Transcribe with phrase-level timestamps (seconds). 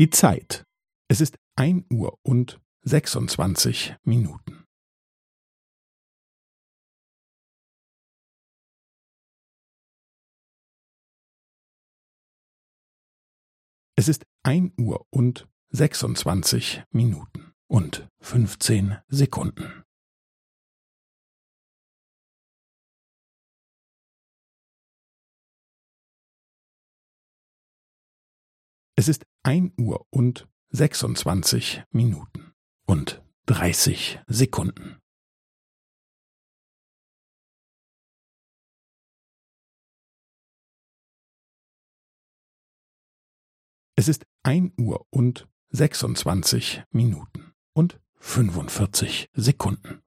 [0.00, 0.64] Die Zeit.
[1.10, 4.64] Es ist ein Uhr und sechsundzwanzig Minuten.
[13.94, 19.84] Es ist ein Uhr und sechsundzwanzig Minuten und fünfzehn Sekunden.
[28.96, 32.52] Es ist ein Uhr und sechsundzwanzig Minuten
[32.86, 34.98] und dreißig Sekunden.
[43.96, 50.02] Es ist ein Uhr und sechsundzwanzig Minuten und fünfundvierzig Sekunden.